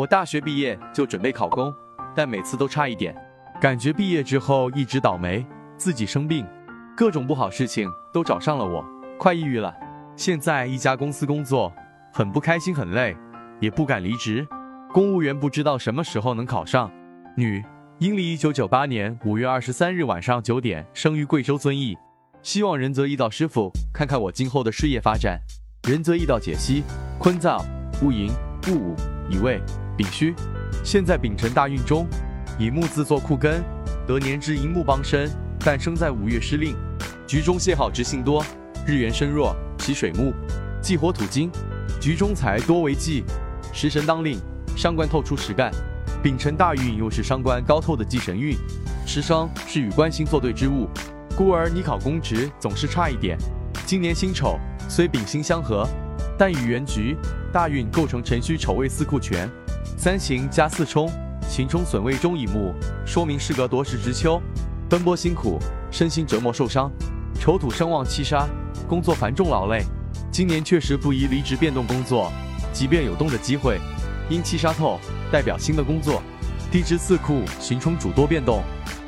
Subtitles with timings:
[0.00, 1.70] 我大学毕业就准备考公，
[2.16, 3.14] 但每次都差一点，
[3.60, 5.44] 感觉毕业之后一直倒霉，
[5.76, 6.46] 自己生病，
[6.96, 8.82] 各种不好事情都找上了我，
[9.18, 9.74] 快抑郁了。
[10.16, 11.70] 现在一家公司工作，
[12.14, 13.14] 很不开心，很累，
[13.60, 14.48] 也不敢离职。
[14.90, 16.90] 公务员不知道什么时候能考上。
[17.36, 17.62] 女，
[17.98, 21.94] 阴历一九九八年五月二十三日晚上九点生于贵州遵义，
[22.40, 25.38] 希望仁泽易道师傅看看我今后的事业发展。
[25.86, 26.84] 仁泽易道解析：
[27.18, 27.62] 坤造、
[28.00, 28.32] 戊寅、
[28.66, 28.96] 戊午、
[29.28, 29.60] 乙未。
[30.00, 30.34] 丙戌，
[30.82, 32.08] 现在丙辰大运中，
[32.58, 33.62] 以木字作库根，
[34.06, 36.74] 得年之寅木帮身，诞生在五月失令，
[37.26, 38.42] 局中泄好之性多，
[38.86, 40.32] 日元身弱，其水木，
[40.80, 41.50] 忌火土金，
[42.00, 43.24] 局中财多为忌，
[43.74, 44.40] 食神当令，
[44.74, 45.70] 伤官透出实干，
[46.22, 48.56] 丙辰大运又是伤官高透的忌神运，
[49.04, 50.88] 食伤是与官星作对之物，
[51.36, 53.36] 故而你考公职总是差一点。
[53.84, 55.86] 今年辛丑虽丙辛相合，
[56.38, 57.18] 但与原局
[57.52, 59.46] 大运构成辰戌丑未四库全。
[59.96, 61.10] 三行加四冲，
[61.48, 64.40] 行冲损位中乙木，说明适格多事之秋，
[64.88, 65.58] 奔波辛苦，
[65.90, 66.90] 身心折磨受伤。
[67.38, 68.46] 丑土生旺七杀，
[68.88, 69.82] 工作繁重劳累。
[70.30, 72.32] 今年确实不宜离职变动工作，
[72.72, 73.78] 即便有动的机会，
[74.28, 74.98] 因七杀透
[75.32, 76.22] 代表新的工作。
[76.70, 78.62] 地支四库行冲主多变动，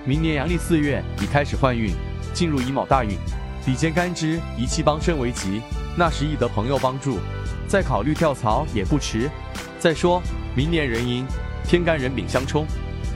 [0.05, 1.95] 明年阳历四月已开始换运，
[2.35, 3.17] 进入乙卯大运。
[3.65, 5.63] 比肩干支一气帮身为吉，
[5.97, 7.19] 那时易得朋友帮助，
[7.67, 9.31] 再考虑跳槽也不迟。
[9.79, 10.23] 再说。
[10.55, 11.25] 明年壬寅，
[11.65, 12.67] 天干壬丙相冲，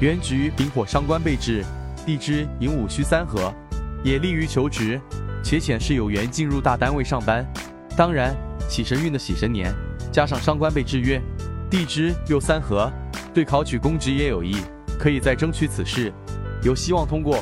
[0.00, 1.62] 原局丙火伤官被制，
[2.06, 3.52] 地支寅午戌三合，
[4.02, 4.98] 也利于求职，
[5.44, 7.46] 且显示有缘进入大单位上班。
[7.94, 8.34] 当然，
[8.70, 9.70] 喜神运的喜神年，
[10.10, 11.20] 加上伤官被制约，
[11.68, 12.90] 地支又三合，
[13.34, 14.56] 对考取公职也有益，
[14.98, 16.10] 可以再争取此事，
[16.62, 17.38] 有希望通过。